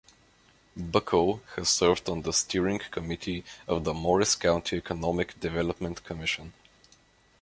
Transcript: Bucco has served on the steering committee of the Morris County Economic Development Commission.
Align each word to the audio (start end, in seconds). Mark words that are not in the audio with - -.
Bucco 0.75 1.41
has 1.55 1.69
served 1.69 2.09
on 2.09 2.23
the 2.23 2.33
steering 2.33 2.79
committee 2.89 3.45
of 3.67 3.83
the 3.83 3.93
Morris 3.93 4.33
County 4.33 4.77
Economic 4.77 5.39
Development 5.39 6.03
Commission. 6.03 6.53